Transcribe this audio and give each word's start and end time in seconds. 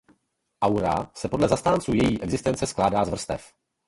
Aura 0.61 1.11
se 1.13 1.29
podle 1.29 1.47
zastánců 1.47 1.93
její 1.93 2.21
existence 2.21 2.67
skládá 2.67 3.05
z 3.05 3.09
vrstev. 3.09 3.51